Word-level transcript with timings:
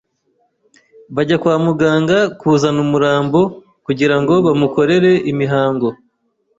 bajya 1.15 1.37
kwa 1.41 1.55
muganga 1.65 2.17
kuzana 2.39 2.79
umurambo 2.85 3.39
kugirango 3.85 4.33
bamukorere 4.45 5.11
imihango 5.31 5.87